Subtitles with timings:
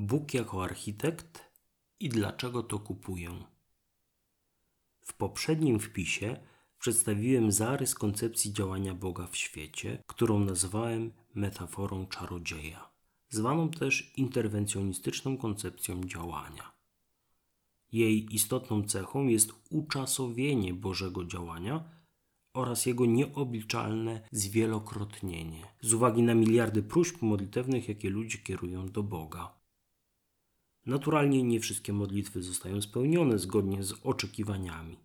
[0.00, 1.52] Bóg jako architekt
[2.00, 3.30] i dlaczego to kupuję.
[5.04, 6.40] W poprzednim wpisie
[6.78, 12.90] przedstawiłem zarys koncepcji działania Boga w świecie, którą nazwałem metaforą czarodzieja,
[13.28, 16.72] zwaną też interwencjonistyczną koncepcją działania.
[17.92, 21.84] Jej istotną cechą jest uczasowienie Bożego działania
[22.54, 29.57] oraz jego nieobliczalne zwielokrotnienie, z uwagi na miliardy próśb modlitewnych, jakie ludzie kierują do Boga.
[30.86, 34.96] Naturalnie nie wszystkie modlitwy zostają spełnione zgodnie z oczekiwaniami.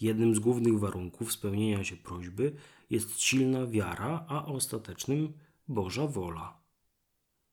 [0.00, 2.52] Jednym z głównych warunków spełnienia się prośby
[2.90, 5.32] jest silna wiara, a ostatecznym
[5.68, 6.60] Boża wola.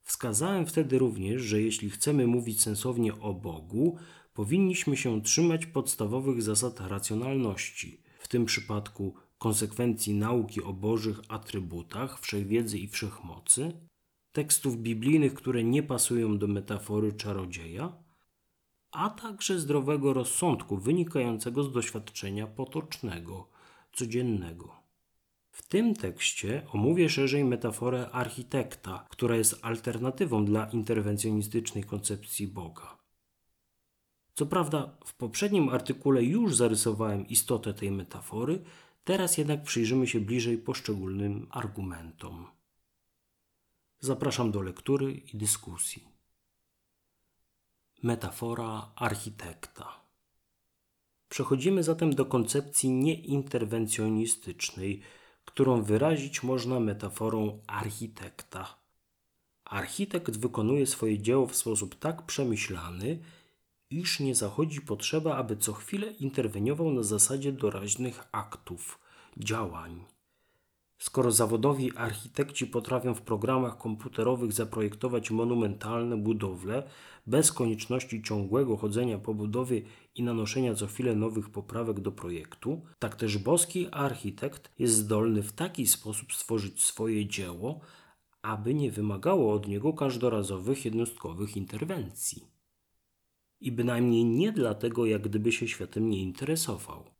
[0.03, 3.97] Wskazałem wtedy również, że jeśli chcemy mówić sensownie o Bogu,
[4.33, 12.79] powinniśmy się trzymać podstawowych zasad racjonalności, w tym przypadku konsekwencji nauki o Bożych atrybutach, wszechwiedzy
[12.79, 13.71] i wszechmocy,
[14.37, 17.93] tekstów biblijnych, które nie pasują do metafory czarodzieja,
[18.91, 23.49] a także zdrowego rozsądku wynikającego z doświadczenia potocznego,
[23.93, 24.75] codziennego.
[25.51, 32.97] W tym tekście omówię szerzej metaforę architekta, która jest alternatywą dla interwencjonistycznej koncepcji Boga.
[34.33, 38.63] Co prawda, w poprzednim artykule już zarysowałem istotę tej metafory,
[39.03, 42.56] teraz jednak przyjrzymy się bliżej poszczególnym argumentom.
[43.99, 46.07] Zapraszam do lektury i dyskusji.
[48.03, 50.01] Metafora architekta.
[51.29, 55.01] Przechodzimy zatem do koncepcji nieinterwencjonistycznej,
[55.45, 58.77] którą wyrazić można metaforą architekta.
[59.65, 63.19] Architekt wykonuje swoje dzieło w sposób tak przemyślany,
[63.89, 68.99] iż nie zachodzi potrzeba, aby co chwilę interweniował na zasadzie doraźnych aktów,
[69.37, 70.16] działań.
[70.97, 76.83] Skoro zawodowi architekci potrafią w programach komputerowych zaprojektować monumentalne budowle
[77.27, 79.81] bez konieczności ciągłego chodzenia po budowie
[80.15, 85.53] i nanoszenia co chwilę nowych poprawek do projektu, tak też boski architekt jest zdolny w
[85.53, 87.79] taki sposób stworzyć swoje dzieło,
[88.41, 92.43] aby nie wymagało od niego każdorazowych jednostkowych interwencji.
[93.59, 97.16] I bynajmniej nie dlatego, jak gdyby się światem nie interesował.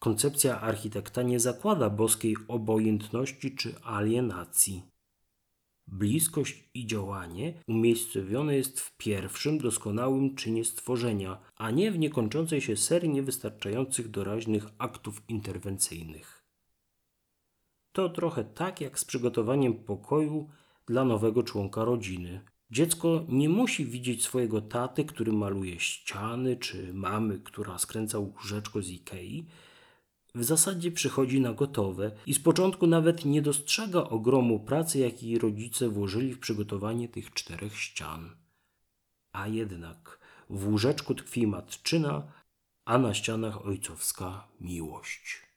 [0.00, 4.82] Koncepcja architekta nie zakłada boskiej obojętności czy alienacji.
[5.86, 12.76] Bliskość i działanie umiejscowione jest w pierwszym, doskonałym czynie stworzenia, a nie w niekończącej się
[12.76, 16.44] serii niewystarczających doraźnych aktów interwencyjnych.
[17.92, 20.48] To trochę tak jak z przygotowaniem pokoju
[20.86, 22.40] dla nowego członka rodziny.
[22.70, 28.90] Dziecko nie musi widzieć swojego taty, który maluje ściany, czy mamy, która skręca łóżeczko z
[28.90, 29.46] Ikei,
[30.34, 35.88] w zasadzie przychodzi na gotowe i z początku nawet nie dostrzega ogromu pracy, jaki rodzice
[35.88, 38.30] włożyli w przygotowanie tych czterech ścian.
[39.32, 40.18] A jednak
[40.50, 42.32] w łóżeczku tkwi matczyna,
[42.84, 45.50] a na ścianach ojcowska miłość.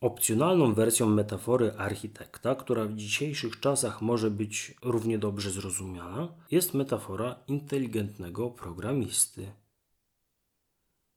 [0.00, 7.36] Opcjonalną wersją metafory architekta, która w dzisiejszych czasach może być równie dobrze zrozumiana, jest metafora
[7.48, 9.52] inteligentnego programisty.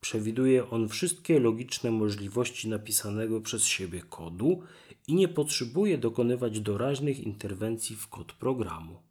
[0.05, 4.61] Przewiduje on wszystkie logiczne możliwości napisanego przez siebie kodu
[5.07, 9.01] i nie potrzebuje dokonywać doraźnych interwencji w kod programu.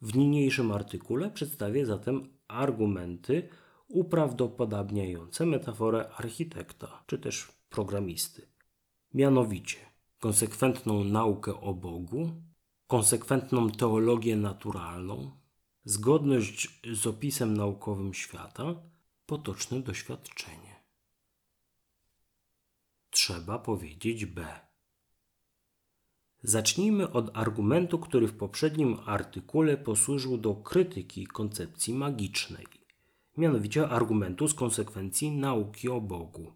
[0.00, 3.48] W niniejszym artykule przedstawię zatem argumenty
[3.88, 8.46] uprawdopodobniające metaforę architekta czy też programisty.
[9.14, 9.78] Mianowicie
[10.18, 12.30] konsekwentną naukę o Bogu,
[12.86, 15.30] konsekwentną teologię naturalną,
[15.84, 18.93] zgodność z opisem naukowym świata,
[19.26, 20.82] potoczne doświadczenie.
[23.10, 24.60] Trzeba powiedzieć B.
[26.42, 32.66] Zacznijmy od argumentu, który w poprzednim artykule posłużył do krytyki koncepcji magicznej,
[33.36, 36.52] mianowicie argumentu z konsekwencji nauki o Bogu.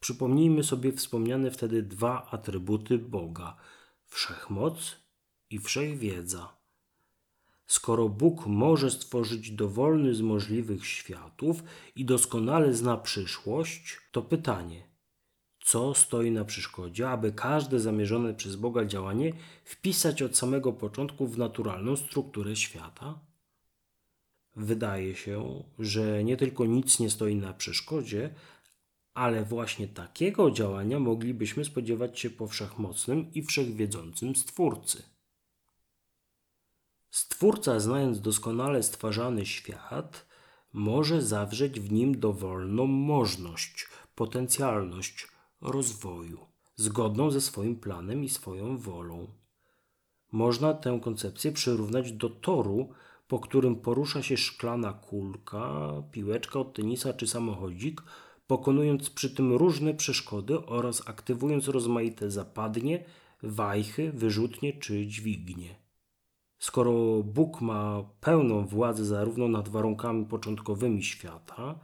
[0.00, 3.56] Przypomnijmy sobie wspomniane wtedy dwa atrybuty Boga:
[4.06, 4.96] wszechmoc
[5.50, 6.55] i wszechwiedza.
[7.66, 11.62] Skoro Bóg może stworzyć dowolny z możliwych światów
[11.96, 14.88] i doskonale zna przyszłość, to pytanie,
[15.60, 19.32] co stoi na przeszkodzie, aby każde zamierzone przez Boga działanie
[19.64, 23.20] wpisać od samego początku w naturalną strukturę świata?
[24.56, 28.34] Wydaje się, że nie tylko nic nie stoi na przeszkodzie,
[29.14, 35.15] ale właśnie takiego działania moglibyśmy spodziewać się po wszechmocnym i wszechwiedzącym Stwórcy.
[37.10, 40.26] Stwórca, znając doskonale stwarzany świat,
[40.72, 45.28] może zawrzeć w nim dowolną możność, potencjalność
[45.60, 49.26] rozwoju, zgodną ze swoim planem i swoją wolą.
[50.32, 52.88] Można tę koncepcję przyrównać do toru
[53.28, 58.02] po którym porusza się szklana kulka, piłeczka od tenisa czy samochodzik,
[58.46, 63.04] pokonując przy tym różne przeszkody oraz aktywując rozmaite zapadnie,
[63.42, 65.85] wajchy, wyrzutnie czy dźwignie.
[66.66, 71.78] Skoro Bóg ma pełną władzę zarówno nad warunkami początkowymi świata,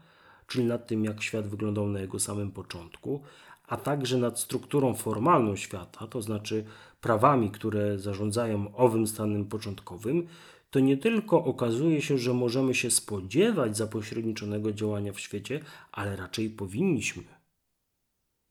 [0.46, 3.22] czyli nad tym, jak świat wyglądał na jego samym początku,
[3.66, 6.64] a także nad strukturą formalną świata, to znaczy
[7.00, 10.26] prawami, które zarządzają owym stanem początkowym,
[10.70, 15.60] to nie tylko okazuje się, że możemy się spodziewać zapośredniczonego działania w świecie,
[15.92, 17.24] ale raczej powinniśmy.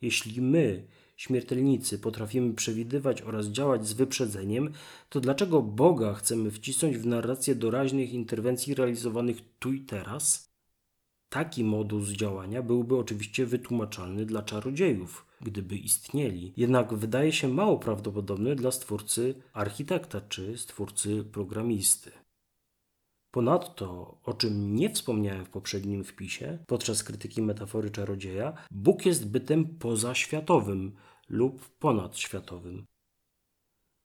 [0.01, 0.88] Jeśli my,
[1.21, 4.73] śmiertelnicy, potrafimy przewidywać oraz działać z wyprzedzeniem,
[5.09, 10.51] to dlaczego Boga chcemy wcisnąć w narrację doraźnych interwencji realizowanych tu i teraz?
[11.29, 18.56] Taki modus działania byłby oczywiście wytłumaczalny dla czarodziejów, gdyby istnieli, jednak wydaje się mało prawdopodobny
[18.56, 22.12] dla stwórcy architekta czy stwórcy programisty.
[23.31, 29.65] Ponadto, o czym nie wspomniałem w poprzednim wpisie, podczas krytyki metafory czarodzieja, Bóg jest bytem
[29.65, 30.95] pozaświatowym
[31.31, 32.86] lub ponadświatowym.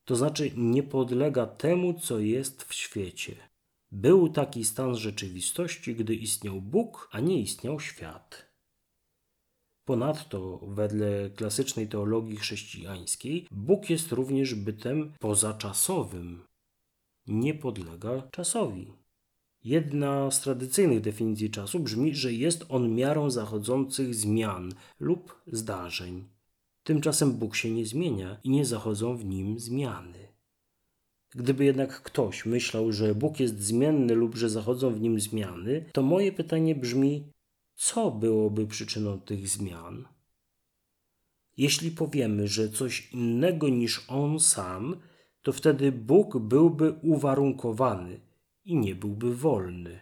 [0.04, 3.36] To znaczy nie podlega temu, co jest w świecie.
[3.92, 8.46] Był taki stan rzeczywistości, gdy istniał Bóg, a nie istniał świat.
[9.84, 16.42] Ponadto, wedle klasycznej teologii chrześcijańskiej, Bóg jest również bytem pozaczasowym.
[17.26, 18.92] Nie podlega czasowi.
[19.64, 26.35] Jedna z tradycyjnych definicji czasu brzmi, że jest on miarą zachodzących zmian lub zdarzeń.
[26.86, 30.28] Tymczasem Bóg się nie zmienia i nie zachodzą w nim zmiany.
[31.30, 36.02] Gdyby jednak ktoś myślał, że Bóg jest zmienny lub że zachodzą w nim zmiany, to
[36.02, 37.32] moje pytanie brzmi:
[37.74, 40.04] co byłoby przyczyną tych zmian?
[41.56, 44.96] Jeśli powiemy, że coś innego niż On sam,
[45.42, 48.20] to wtedy Bóg byłby uwarunkowany
[48.64, 50.00] i nie byłby wolny.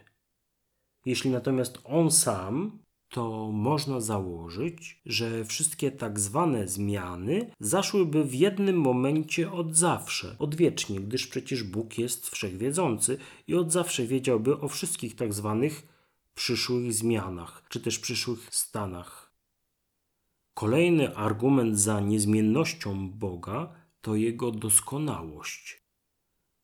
[1.05, 2.79] Jeśli natomiast On sam
[3.15, 10.99] to można założyć, że wszystkie tak zwane zmiany zaszłyby w jednym momencie od zawsze, odwiecznie,
[10.99, 13.17] gdyż przecież Bóg jest wszechwiedzący
[13.47, 15.87] i od zawsze wiedziałby o wszystkich tak zwanych
[16.33, 19.33] przyszłych zmianach, czy też przyszłych stanach.
[20.53, 25.84] Kolejny argument za niezmiennością Boga to jego doskonałość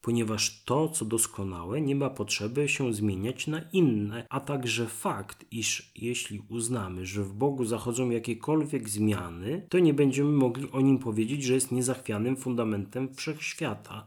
[0.01, 5.91] ponieważ to, co doskonałe, nie ma potrzeby się zmieniać na inne, a także fakt, iż
[5.95, 11.43] jeśli uznamy, że w Bogu zachodzą jakiekolwiek zmiany, to nie będziemy mogli o nim powiedzieć,
[11.43, 14.05] że jest niezachwianym fundamentem wszechświata,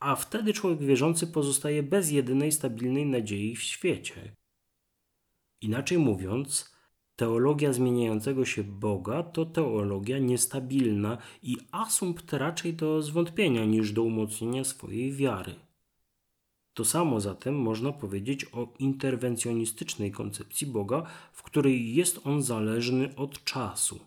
[0.00, 4.36] a wtedy człowiek wierzący pozostaje bez jedynej stabilnej nadziei w świecie.
[5.60, 6.74] Inaczej mówiąc,
[7.20, 14.64] Teologia zmieniającego się Boga to teologia niestabilna i asumpt raczej do zwątpienia niż do umocnienia
[14.64, 15.54] swojej wiary.
[16.74, 21.02] To samo zatem można powiedzieć o interwencjonistycznej koncepcji Boga,
[21.32, 24.00] w której jest on zależny od czasu.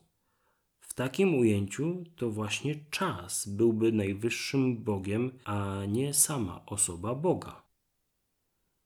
[0.79, 7.63] W takim ujęciu to właśnie czas byłby najwyższym Bogiem, a nie sama osoba Boga.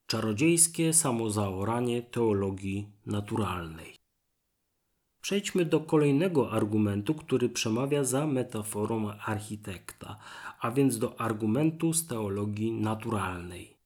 [0.07, 3.96] Czarodziejskie samozaoranie teologii naturalnej.
[5.27, 10.18] Przejdźmy do kolejnego argumentu, który przemawia za metaforą architekta,
[10.59, 13.77] a więc do argumentu z teologii naturalnej.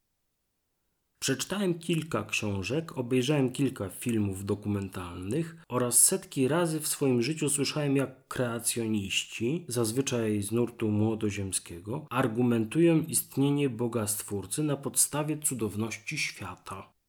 [1.19, 8.27] Przeczytałem kilka książek, obejrzałem kilka filmów dokumentalnych oraz setki razy w swoim życiu słyszałem, jak
[8.27, 17.00] kreacjoniści, zazwyczaj z nurtu młodoziemskiego, argumentują istnienie Boga Stwórcy na podstawie cudowności świata.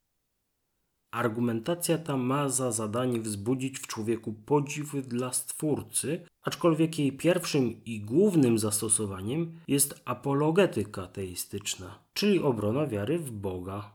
[1.13, 8.01] Argumentacja ta ma za zadanie wzbudzić w człowieku podziw dla Stwórcy, aczkolwiek jej pierwszym i
[8.01, 13.95] głównym zastosowaniem jest apologetyka teistyczna, czyli obrona wiary w Boga.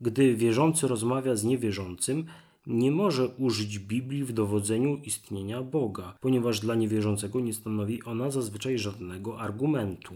[0.00, 2.24] Gdy wierzący rozmawia z niewierzącym,
[2.66, 8.78] nie może użyć Biblii w dowodzeniu istnienia Boga, ponieważ dla niewierzącego nie stanowi ona zazwyczaj
[8.78, 10.14] żadnego argumentu.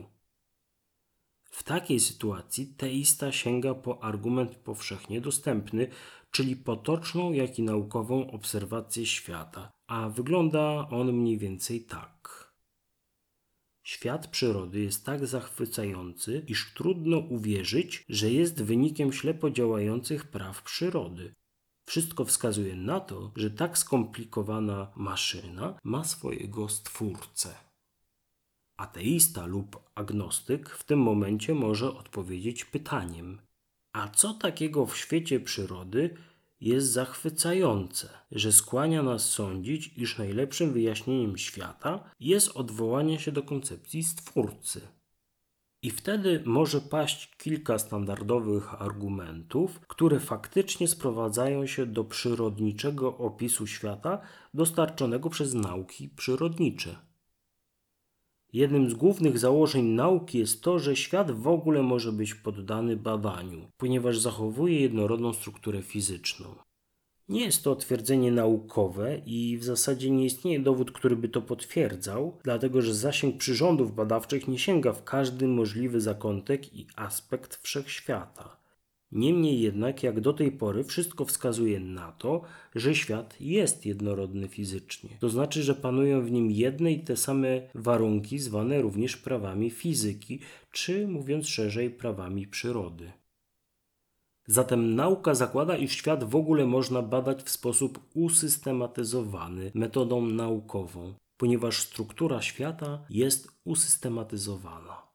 [1.58, 5.88] W takiej sytuacji teista sięga po argument powszechnie dostępny,
[6.30, 12.52] czyli potoczną, jak i naukową obserwację świata, a wygląda on mniej więcej tak.
[13.82, 21.34] Świat przyrody jest tak zachwycający, iż trudno uwierzyć, że jest wynikiem ślepo działających praw przyrody.
[21.86, 27.67] Wszystko wskazuje na to, że tak skomplikowana maszyna ma swojego stwórcę.
[28.78, 33.38] Ateista lub agnostyk w tym momencie może odpowiedzieć pytaniem:
[33.92, 36.16] A co takiego w świecie przyrody
[36.60, 44.04] jest zachwycające, że skłania nas sądzić, iż najlepszym wyjaśnieniem świata jest odwołanie się do koncepcji
[44.04, 44.80] Stwórcy?
[45.82, 54.20] I wtedy może paść kilka standardowych argumentów, które faktycznie sprowadzają się do przyrodniczego opisu świata
[54.54, 57.07] dostarczonego przez nauki przyrodnicze.
[58.52, 63.70] Jednym z głównych założeń nauki jest to, że świat w ogóle może być poddany badaniu,
[63.76, 66.54] ponieważ zachowuje jednorodną strukturę fizyczną.
[67.28, 72.38] Nie jest to twierdzenie naukowe i w zasadzie nie istnieje dowód, który by to potwierdzał,
[72.44, 78.56] dlatego że zasięg przyrządów badawczych nie sięga w każdy możliwy zakątek i aspekt wszechświata.
[79.12, 82.42] Niemniej jednak, jak do tej pory, wszystko wskazuje na to,
[82.74, 85.10] że świat jest jednorodny fizycznie.
[85.20, 90.40] To znaczy, że panują w nim jedne i te same warunki, zwane również prawami fizyki,
[90.72, 93.12] czy mówiąc szerzej, prawami przyrody.
[94.46, 101.80] Zatem nauka zakłada, iż świat w ogóle można badać w sposób usystematyzowany metodą naukową, ponieważ
[101.82, 105.07] struktura świata jest usystematyzowana.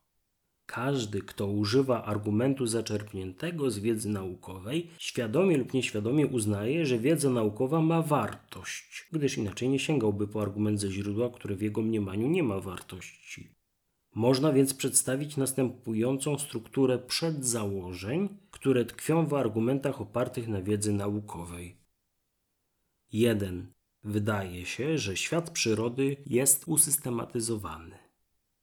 [0.74, 7.82] Każdy, kto używa argumentu zaczerpniętego z wiedzy naukowej, świadomie lub nieświadomie uznaje, że wiedza naukowa
[7.82, 12.44] ma wartość, gdyż inaczej nie sięgałby po argument ze źródła, które w jego mniemaniu nie
[12.44, 13.50] ma wartości.
[14.16, 21.78] Można więc przedstawić następującą strukturę przedzałożeń, które tkwią w argumentach opartych na wiedzy naukowej.
[23.12, 23.74] 1.
[24.04, 27.98] Wydaje się, że świat przyrody jest usystematyzowany.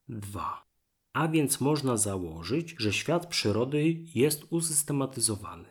[0.09, 0.70] 2.
[1.13, 5.69] A więc można założyć, że świat przyrody jest usystematyzowany.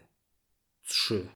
[0.82, 1.28] 3.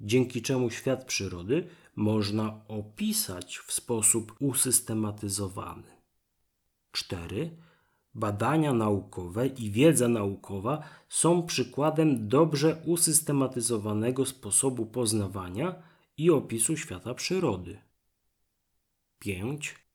[0.00, 5.96] Dzięki czemu świat przyrody można opisać w sposób usystematyzowany.
[6.92, 7.56] 4.
[8.14, 15.82] Badania naukowe i wiedza naukowa są przykładem dobrze usystematyzowanego sposobu poznawania
[16.16, 17.78] i opisu świata przyrody.
[19.18, 19.85] 5.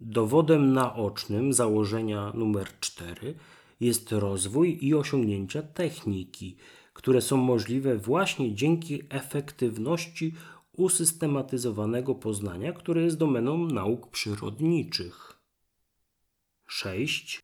[0.00, 3.34] Dowodem naocznym założenia numer 4
[3.80, 6.56] jest rozwój i osiągnięcia techniki,
[6.92, 10.34] które są możliwe właśnie dzięki efektywności
[10.72, 15.38] usystematyzowanego poznania, które jest domeną nauk przyrodniczych.
[16.66, 17.42] 6.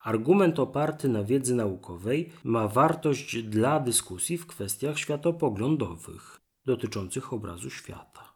[0.00, 8.34] Argument oparty na wiedzy naukowej ma wartość dla dyskusji w kwestiach światopoglądowych dotyczących obrazu świata.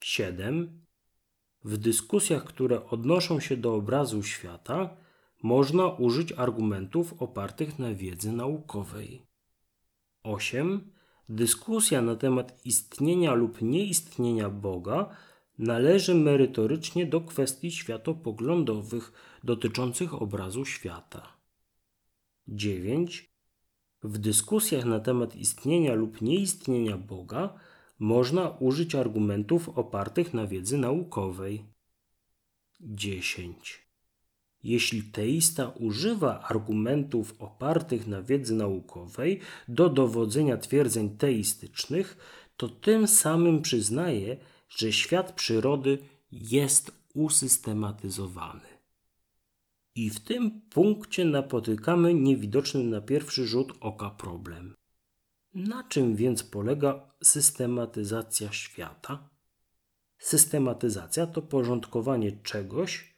[0.00, 0.83] 7.
[1.64, 4.96] W dyskusjach, które odnoszą się do obrazu świata,
[5.42, 9.22] można użyć argumentów opartych na wiedzy naukowej.
[10.22, 10.90] 8.
[11.28, 15.16] Dyskusja na temat istnienia lub nieistnienia Boga
[15.58, 19.12] należy merytorycznie do kwestii światopoglądowych
[19.44, 21.36] dotyczących obrazu świata.
[22.48, 23.30] 9.
[24.02, 27.54] W dyskusjach na temat istnienia lub nieistnienia Boga
[28.04, 31.64] można użyć argumentów opartych na wiedzy naukowej.
[32.80, 33.88] 10.
[34.62, 42.16] Jeśli teista używa argumentów opartych na wiedzy naukowej do dowodzenia twierdzeń teistycznych,
[42.56, 44.36] to tym samym przyznaje,
[44.68, 45.98] że świat przyrody
[46.32, 48.68] jest usystematyzowany.
[49.94, 54.74] I w tym punkcie napotykamy niewidoczny na pierwszy rzut oka problem.
[55.54, 59.28] Na czym więc polega systematyzacja świata?
[60.18, 63.14] Systematyzacja to porządkowanie czegoś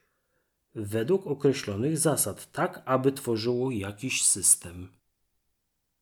[0.74, 4.88] według określonych zasad, tak aby tworzyło jakiś system.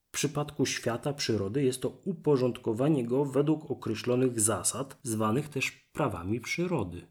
[0.08, 7.06] W przypadku świata przyrody jest to uporządkowanie go według określonych zasad, zwanych też prawami przyrody.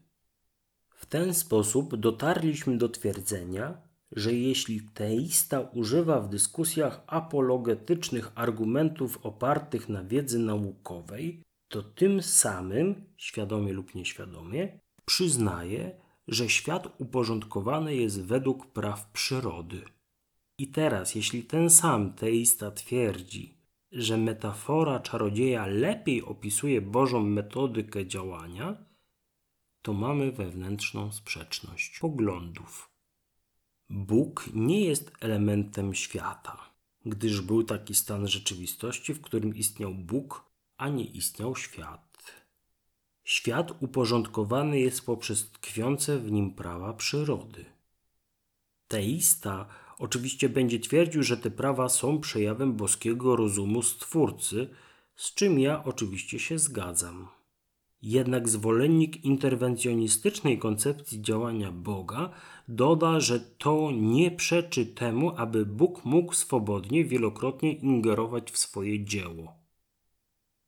[0.90, 3.83] W ten sposób dotarliśmy do twierdzenia,
[4.14, 13.04] że jeśli teista używa w dyskusjach apologetycznych argumentów opartych na wiedzy naukowej, to tym samym,
[13.16, 19.82] świadomie lub nieświadomie, przyznaje, że świat uporządkowany jest według praw przyrody.
[20.58, 23.58] I teraz, jeśli ten sam teista twierdzi,
[23.92, 28.76] że metafora czarodzieja lepiej opisuje Bożą metodykę działania,
[29.82, 32.93] to mamy wewnętrzną sprzeczność poglądów.
[33.90, 36.70] Bóg nie jest elementem świata,
[37.06, 40.44] gdyż był taki stan rzeczywistości, w którym istniał Bóg,
[40.76, 42.32] a nie istniał świat.
[43.24, 47.64] Świat uporządkowany jest poprzez tkwiące w nim prawa przyrody.
[48.88, 49.66] Teista
[49.98, 54.68] oczywiście będzie twierdził, że te prawa są przejawem boskiego rozumu Stwórcy,
[55.16, 57.28] z czym ja oczywiście się zgadzam.
[58.06, 62.30] Jednak zwolennik interwencjonistycznej koncepcji działania Boga
[62.68, 69.54] doda, że to nie przeczy temu, aby Bóg mógł swobodnie wielokrotnie ingerować w swoje dzieło.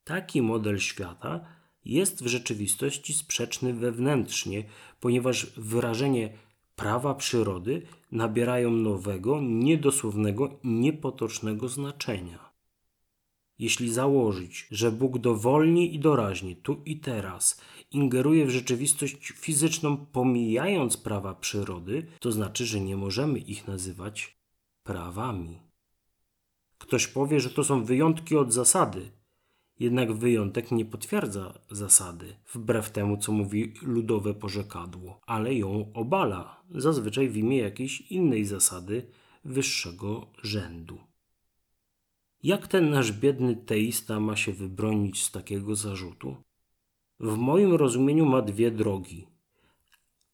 [0.05, 1.45] Taki model świata
[1.85, 4.65] jest w rzeczywistości sprzeczny wewnętrznie,
[5.01, 6.33] ponieważ wyrażenie
[6.77, 12.46] prawa przyrody nabierają nowego, niedosłownego i niepotocznego znaczenia.
[13.59, 17.61] Jeśli założyć, że Bóg dowolnie i doraźnie, tu i teraz,
[17.91, 24.37] ingeruje w rzeczywistość fizyczną, pomijając prawa przyrody, to znaczy, że nie możemy ich nazywać
[24.83, 25.59] prawami.
[26.79, 29.11] Ktoś powie, że to są wyjątki od zasady,
[29.81, 37.29] jednak wyjątek nie potwierdza zasady, wbrew temu, co mówi ludowe porzekadło, ale ją obala, zazwyczaj
[37.29, 39.07] w imię jakiejś innej zasady
[39.45, 40.99] wyższego rzędu.
[42.47, 46.37] Jak ten nasz biedny teista ma się wybronić z takiego zarzutu?
[47.21, 49.27] W moim rozumieniu ma dwie drogi.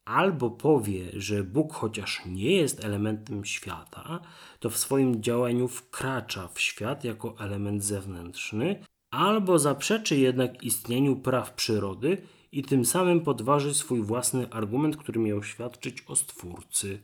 [0.05, 4.19] Albo powie, że Bóg chociaż nie jest elementem świata,
[4.59, 11.53] to w swoim działaniu wkracza w świat jako element zewnętrzny, albo zaprzeczy jednak istnieniu praw
[11.53, 12.17] przyrody
[12.51, 16.99] i tym samym podważy swój własny argument, który miał świadczyć o Stwórcy.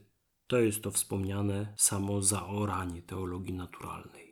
[0.47, 4.28] To jest to wspomniane samo zaoranie teologii naturalnej.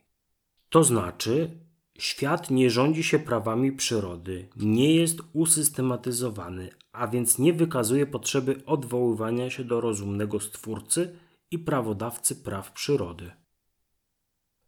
[0.69, 1.59] To znaczy,
[1.97, 9.49] świat nie rządzi się prawami przyrody, nie jest usystematyzowany, a więc nie wykazuje potrzeby odwoływania
[9.49, 11.19] się do rozumnego Stwórcy
[11.51, 13.31] i prawodawcy praw przyrody.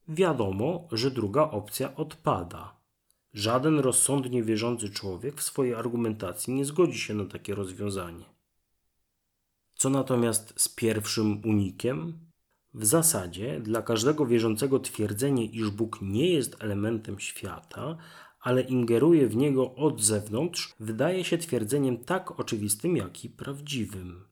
[0.08, 2.80] Wiadomo, że druga opcja odpada
[3.34, 8.26] Żaden rozsądnie wierzący człowiek w swojej argumentacji nie zgodzi się na takie rozwiązanie.
[9.76, 12.29] Co natomiast z pierwszym unikiem?
[12.74, 17.98] W zasadzie dla każdego wierzącego twierdzenie, iż Bóg nie jest elementem świata,
[18.42, 24.30] ale ingeruje w niego od zewnątrz, wydaje się twierdzeniem tak oczywistym, jak i prawdziwym.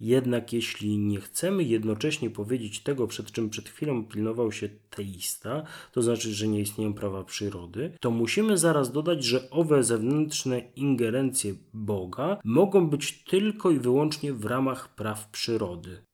[0.00, 5.62] Jednak jeśli nie chcemy jednocześnie powiedzieć tego, przed czym przed chwilą pilnował się teista,
[5.92, 11.54] to znaczy, że nie istnieją prawa przyrody, to musimy zaraz dodać, że owe zewnętrzne ingerencje
[11.72, 16.07] Boga mogą być tylko i wyłącznie w ramach praw przyrody.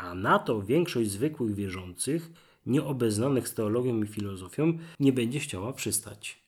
[0.00, 2.30] A na to większość zwykłych wierzących,
[2.66, 6.42] nieobeznanych z teologią i filozofią, nie będzie chciała przystać.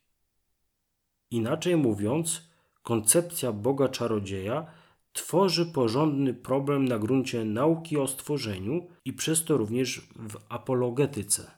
[1.31, 2.49] Inaczej mówiąc,
[2.83, 4.67] koncepcja Boga czarodzieja
[5.13, 11.51] tworzy porządny problem na gruncie nauki o stworzeniu i przez to również w apologetyce.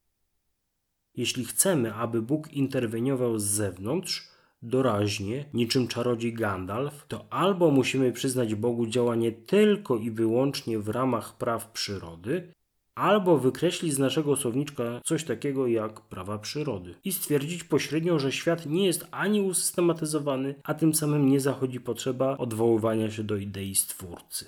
[1.16, 4.34] Jeśli chcemy, aby Bóg interweniował z zewnątrz,
[4.68, 11.37] doraźnie, niczym czarodziej Gandalf, to albo musimy przyznać Bogu działanie tylko i wyłącznie w ramach
[11.37, 12.53] praw przyrody,
[12.94, 18.66] albo wykreślić z naszego słowniczka coś takiego jak prawa przyrody i stwierdzić pośrednio, że świat
[18.66, 24.46] nie jest ani usystematyzowany, a tym samym nie zachodzi potrzeba odwoływania się do idei stwórcy.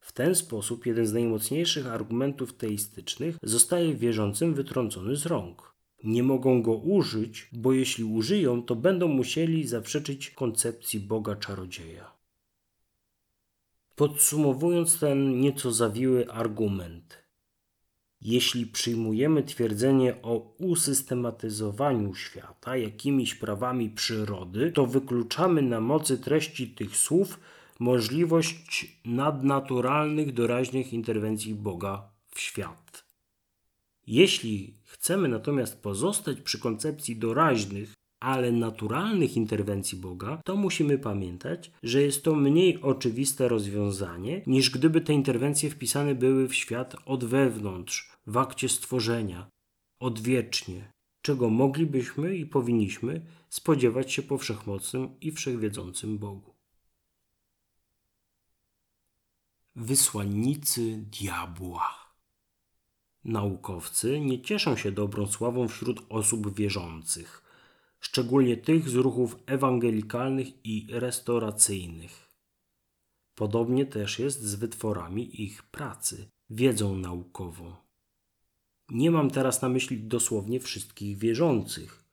[0.00, 5.73] W ten sposób jeden z najmocniejszych argumentów teistycznych zostaje wierzącym wytrącony z rąk.
[6.04, 12.12] Nie mogą go użyć, bo jeśli użyją, to będą musieli zaprzeczyć koncepcji Boga czarodzieja.
[13.96, 17.24] Podsumowując ten nieco zawiły argument,
[18.20, 26.96] jeśli przyjmujemy twierdzenie o usystematyzowaniu świata jakimiś prawami przyrody, to wykluczamy na mocy treści tych
[26.96, 27.40] słów
[27.78, 32.83] możliwość nadnaturalnych, doraźnych interwencji Boga w świat.
[34.06, 42.02] Jeśli chcemy natomiast pozostać przy koncepcji doraźnych, ale naturalnych interwencji Boga, to musimy pamiętać, że
[42.02, 48.12] jest to mniej oczywiste rozwiązanie, niż gdyby te interwencje wpisane były w świat od wewnątrz,
[48.26, 49.46] w akcie stworzenia,
[50.00, 56.54] odwiecznie, czego moglibyśmy i powinniśmy spodziewać się po wszechmocnym i wszechwiedzącym Bogu.
[59.76, 62.03] Wysłannicy diabła.
[63.24, 67.42] Naukowcy nie cieszą się dobrą sławą wśród osób wierzących,
[68.00, 72.28] szczególnie tych z ruchów ewangelikalnych i restauracyjnych.
[73.34, 77.74] Podobnie też jest z wytworami ich pracy, wiedzą naukową.
[78.90, 82.04] Nie mam teraz na myśli dosłownie wszystkich wierzących.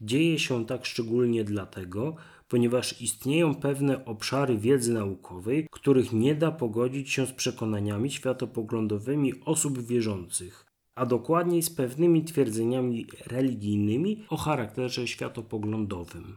[0.00, 2.16] Dzieje się tak szczególnie dlatego,
[2.52, 9.82] ponieważ istnieją pewne obszary wiedzy naukowej, których nie da pogodzić się z przekonaniami światopoglądowymi osób
[9.82, 16.36] wierzących, a dokładniej z pewnymi twierdzeniami religijnymi o charakterze światopoglądowym.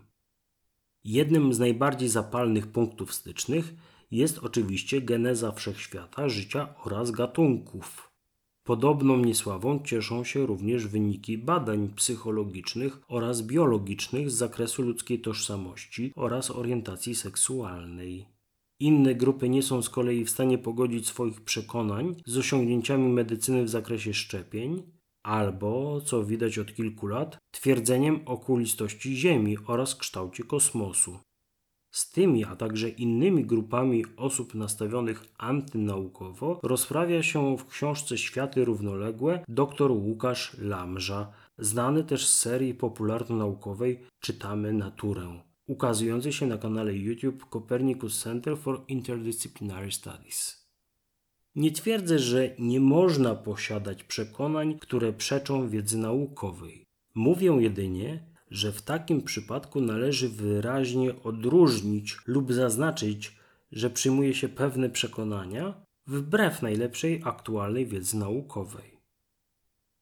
[1.04, 3.73] Jednym z najbardziej zapalnych punktów stycznych
[4.12, 8.14] jest oczywiście geneza wszechświata, życia oraz gatunków.
[8.67, 16.51] Podobną niesławą cieszą się również wyniki badań psychologicznych oraz biologicznych z zakresu ludzkiej tożsamości oraz
[16.51, 18.25] orientacji seksualnej.
[18.80, 23.69] Inne grupy nie są z kolei w stanie pogodzić swoich przekonań z osiągnięciami medycyny w
[23.69, 24.84] zakresie szczepień,
[25.23, 31.19] albo, co widać od kilku lat, twierdzeniem o kulistości Ziemi oraz kształcie kosmosu.
[31.95, 39.43] Z tymi, a także innymi grupami osób nastawionych antynaukowo rozprawia się w książce Światy Równoległe
[39.47, 47.45] dr Łukasz Lamża, znany też z serii popularno-naukowej Czytamy Naturę, ukazującej się na kanale YouTube
[47.49, 50.67] Copernicus Center for Interdisciplinary Studies.
[51.55, 56.86] Nie twierdzę, że nie można posiadać przekonań, które przeczą wiedzy naukowej.
[57.13, 63.36] Mówię jedynie, że w takim przypadku należy wyraźnie odróżnić lub zaznaczyć,
[63.71, 68.95] że przyjmuje się pewne przekonania wbrew najlepszej aktualnej wiedzy naukowej.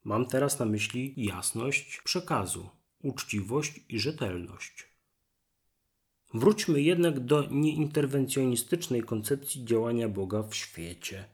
[0.03, 2.69] Mam teraz na myśli jasność przekazu,
[3.03, 4.93] uczciwość i rzetelność.
[6.33, 11.25] Wróćmy jednak do nieinterwencjonistycznej koncepcji działania Boga w świecie.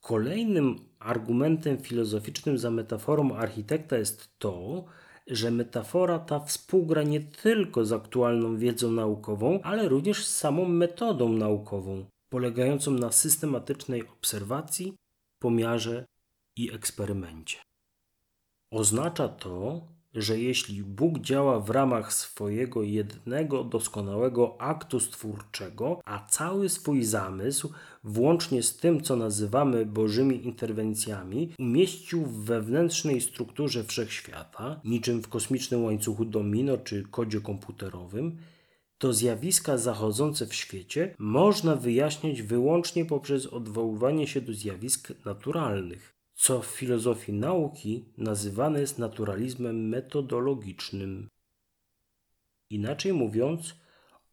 [0.00, 4.84] Kolejnym argumentem filozoficznym za metaforą architekta jest to,
[5.30, 11.28] że metafora ta współgra nie tylko z aktualną wiedzą naukową, ale również z samą metodą
[11.32, 14.94] naukową, polegającą na systematycznej obserwacji,
[15.38, 16.04] pomiarze
[16.56, 17.58] i eksperymencie.
[18.72, 19.80] Oznacza to,
[20.14, 27.72] że jeśli Bóg działa w ramach swojego jednego doskonałego aktu stwórczego, a cały swój zamysł,
[28.04, 35.84] włącznie z tym, co nazywamy Bożymi interwencjami, umieścił w wewnętrznej strukturze wszechświata, niczym w kosmicznym
[35.84, 38.36] łańcuchu domino czy kodzie komputerowym,
[38.98, 46.62] to zjawiska zachodzące w świecie można wyjaśnić wyłącznie poprzez odwoływanie się do zjawisk naturalnych co
[46.62, 51.28] w filozofii nauki nazywane jest naturalizmem metodologicznym.
[52.70, 53.76] Inaczej mówiąc,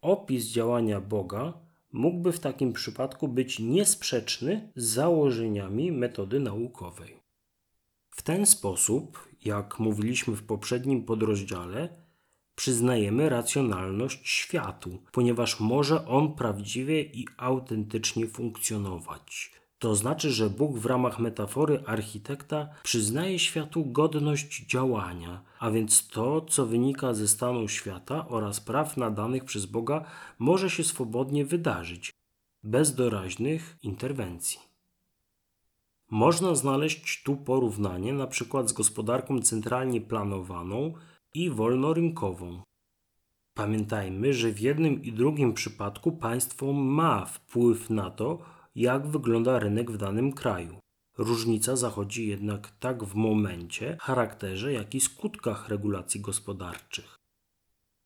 [0.02, 1.54] opis działania Boga
[1.92, 7.20] mógłby w takim przypadku być niesprzeczny z założeniami metody naukowej.
[8.10, 11.90] W ten sposób, jak mówiliśmy w poprzednim podrozdziale,
[12.56, 19.58] przyznajemy racjonalność światu, ponieważ może on prawdziwie i autentycznie funkcjonować.
[19.80, 26.42] To znaczy, że Bóg w ramach metafory architekta przyznaje światu godność działania, a więc to,
[26.42, 30.06] co wynika ze stanu świata oraz praw nadanych przez Boga,
[30.40, 32.14] może się swobodnie wydarzyć,
[32.64, 34.60] bez doraźnych interwencji.
[36.10, 40.94] Można znaleźć tu porównanie na przykład z gospodarką centralnie planowaną
[41.34, 42.62] i wolnorynkową.
[43.54, 49.92] Pamiętajmy, że w jednym i drugim przypadku państwo ma wpływ na to, jak wygląda rynek
[49.92, 50.80] w danym kraju.
[51.18, 57.18] Różnica zachodzi jednak tak w momencie, charakterze, jak i skutkach regulacji gospodarczych.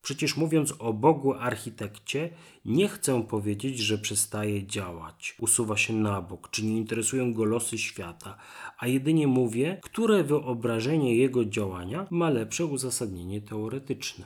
[0.01, 2.29] Przecież mówiąc o Bogu architekcie,
[2.65, 7.77] nie chcę powiedzieć, że przestaje działać, usuwa się na bok, czy nie interesują go losy
[7.77, 8.37] świata,
[8.77, 14.25] a jedynie mówię, które wyobrażenie jego działania ma lepsze uzasadnienie teoretyczne.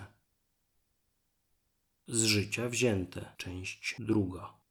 [2.07, 4.64] Z życia wzięte, część druga.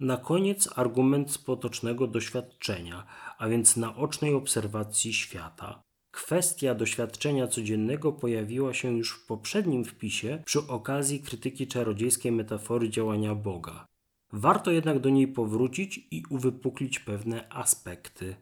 [0.00, 3.06] Na koniec argument z potocznego doświadczenia,
[3.38, 5.82] a więc naocznej obserwacji świata.
[6.10, 13.34] Kwestia doświadczenia codziennego pojawiła się już w poprzednim wpisie przy okazji krytyki czarodziejskiej metafory działania
[13.34, 13.86] Boga.
[14.32, 18.36] Warto jednak do niej powrócić i uwypuklić pewne aspekty.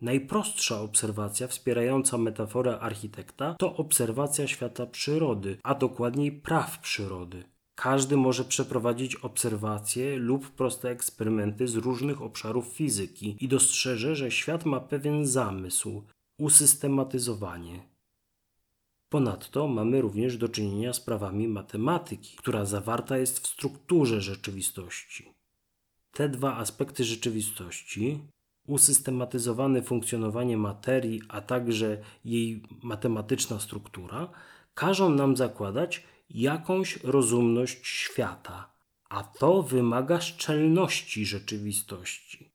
[0.00, 7.44] Najprostsza obserwacja wspierająca metaforę architekta to obserwacja świata przyrody, a dokładniej praw przyrody.
[7.82, 14.64] Każdy może przeprowadzić obserwacje lub proste eksperymenty z różnych obszarów fizyki i dostrzeże, że świat
[14.64, 16.02] ma pewien zamysł,
[16.38, 17.80] usystematyzowanie.
[19.08, 25.32] Ponadto mamy również do czynienia z prawami matematyki, która zawarta jest w strukturze rzeczywistości.
[26.12, 28.20] Te dwa aspekty rzeczywistości,
[28.66, 34.28] usystematyzowane funkcjonowanie materii, a także jej matematyczna struktura,
[34.74, 38.72] każą nam zakładać, jakąś rozumność świata,
[39.08, 42.50] a to wymaga szczelności rzeczywistości.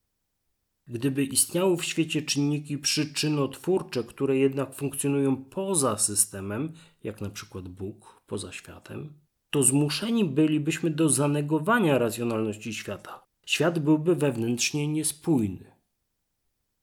[0.87, 8.21] Gdyby istniały w świecie czynniki przyczynotwórcze, które jednak funkcjonują poza systemem, jak na przykład Bóg
[8.27, 9.13] poza światem,
[9.49, 13.25] to zmuszeni bylibyśmy do zanegowania racjonalności świata.
[13.45, 15.71] Świat byłby wewnętrznie niespójny.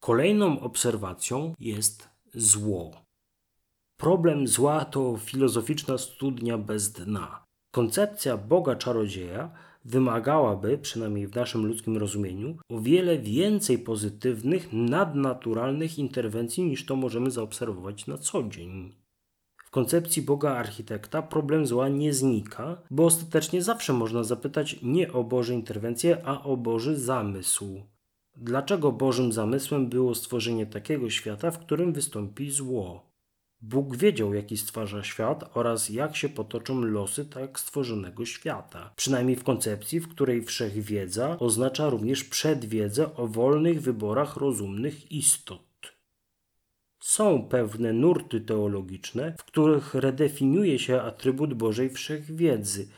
[0.00, 3.02] Kolejną obserwacją jest zło.
[4.02, 7.44] Problem zła to filozoficzna studnia bez dna.
[7.70, 9.50] Koncepcja Boga czarodzieja
[9.84, 17.30] wymagałaby, przynajmniej w naszym ludzkim rozumieniu, o wiele więcej pozytywnych, nadnaturalnych interwencji niż to możemy
[17.30, 18.94] zaobserwować na co dzień.
[19.64, 25.24] W koncepcji Boga architekta problem zła nie znika, bo ostatecznie zawsze można zapytać nie o
[25.24, 27.82] Boże interwencje, a o Boży zamysł.
[28.36, 33.11] Dlaczego Bożym zamysłem było stworzenie takiego świata, w którym wystąpi zło?
[33.62, 38.92] Bóg wiedział, jaki stwarza świat oraz jak się potoczą losy tak stworzonego świata.
[38.96, 45.62] Przynajmniej w koncepcji, w której wszechwiedza oznacza również przedwiedzę o wolnych wyborach rozumnych istot.
[47.00, 52.88] Są pewne nurty teologiczne, w których redefiniuje się atrybut Bożej wszechwiedzy.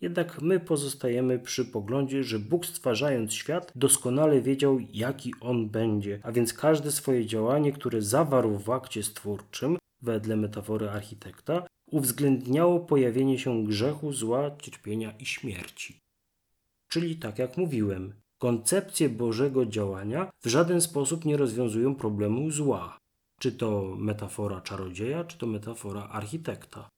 [0.00, 6.32] Jednak my pozostajemy przy poglądzie, że Bóg stwarzając świat doskonale wiedział, jaki on będzie, a
[6.32, 13.64] więc każde swoje działanie, które zawarł w akcie stwórczym, wedle metafory architekta, uwzględniało pojawienie się
[13.64, 16.00] grzechu, zła, cierpienia i śmierci.
[16.88, 22.98] Czyli tak jak mówiłem, koncepcje Bożego działania w żaden sposób nie rozwiązują problemu zła.
[23.38, 26.88] Czy to metafora czarodzieja, czy to metafora architekta.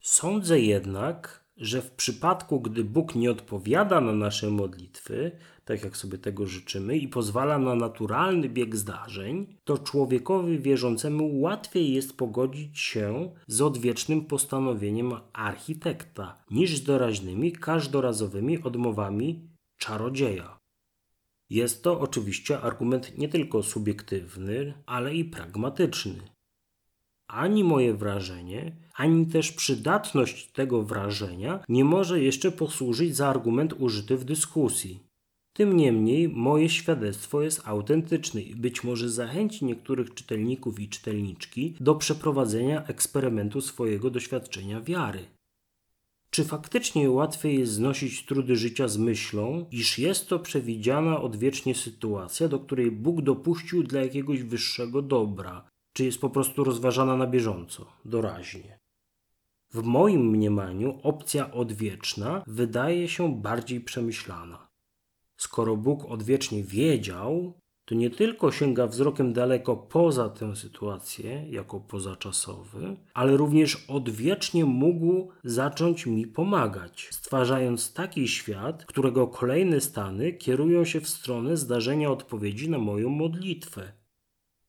[0.00, 5.30] Sądzę jednak, że w przypadku, gdy Bóg nie odpowiada na nasze modlitwy,
[5.64, 11.92] tak jak sobie tego życzymy, i pozwala na naturalny bieg zdarzeń, to człowiekowi wierzącemu łatwiej
[11.92, 20.58] jest pogodzić się z odwiecznym postanowieniem architekta, niż z doraźnymi, każdorazowymi odmowami czarodzieja.
[21.50, 26.33] Jest to oczywiście argument nie tylko subiektywny, ale i pragmatyczny.
[27.26, 34.16] Ani moje wrażenie, ani też przydatność tego wrażenia nie może jeszcze posłużyć za argument użyty
[34.16, 35.00] w dyskusji.
[35.52, 41.94] Tym niemniej moje świadectwo jest autentyczne i być może zachęci niektórych czytelników i czytelniczki do
[41.94, 45.26] przeprowadzenia eksperymentu swojego doświadczenia wiary.
[46.30, 52.48] Czy faktycznie łatwiej jest znosić trudy życia z myślą, iż jest to przewidziana odwiecznie sytuacja,
[52.48, 57.86] do której Bóg dopuścił dla jakiegoś wyższego dobra, czy jest po prostu rozważana na bieżąco,
[58.04, 58.78] doraźnie?
[59.70, 64.68] W moim mniemaniu opcja odwieczna wydaje się bardziej przemyślana.
[65.36, 67.54] Skoro Bóg odwiecznie wiedział,
[67.84, 75.28] to nie tylko sięga wzrokiem daleko poza tę sytuację, jako pozaczasowy, ale również odwiecznie mógł
[75.44, 82.70] zacząć mi pomagać, stwarzając taki świat, którego kolejne stany kierują się w stronę zdarzenia odpowiedzi
[82.70, 83.92] na moją modlitwę.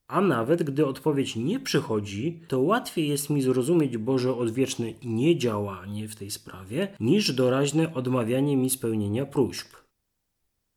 [0.08, 6.16] A nawet gdy odpowiedź nie przychodzi, to łatwiej jest mi zrozumieć Boże odwieczne niedziałanie w
[6.16, 9.68] tej sprawie, niż doraźne odmawianie mi spełnienia próśb.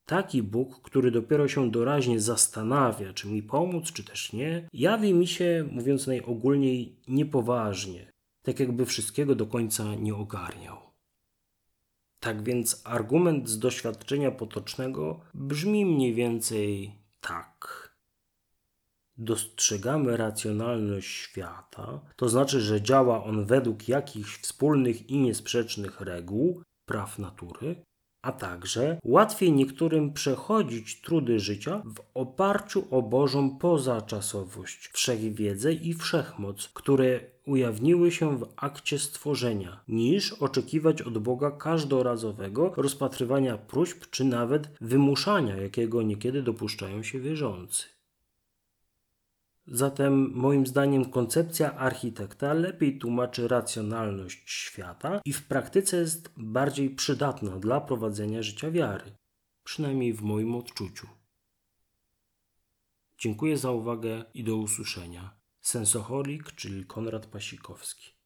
[0.04, 5.26] Taki Bóg, który dopiero się doraźnie zastanawia, czy mi pomóc, czy też nie, jawi mi
[5.26, 8.12] się, mówiąc najogólniej, niepoważnie,
[8.42, 10.76] tak jakby wszystkiego do końca nie ogarniał.
[12.20, 17.79] Tak więc argument z doświadczenia potocznego brzmi mniej więcej tak.
[19.22, 27.18] Dostrzegamy racjonalność świata, to znaczy, że działa on według jakichś wspólnych i niesprzecznych reguł, praw
[27.18, 27.76] natury,
[28.22, 36.70] a także łatwiej niektórym przechodzić trudy życia w oparciu o Bożą pozaczasowość, wszechwiedzę i wszechmoc,
[36.74, 44.70] które ujawniły się w akcie stworzenia, niż oczekiwać od Boga każdorazowego rozpatrywania próśb czy nawet
[44.80, 47.99] wymuszania, jakiego niekiedy dopuszczają się wierzący.
[49.72, 57.50] Zatem moim zdaniem koncepcja architekta lepiej tłumaczy racjonalność świata i w praktyce jest bardziej przydatna
[57.50, 59.16] dla prowadzenia życia wiary,
[59.64, 61.06] przynajmniej w moim odczuciu.
[63.18, 65.40] Dziękuję za uwagę i do usłyszenia.
[65.60, 68.19] Sensoholik, czyli Konrad Pasikowski.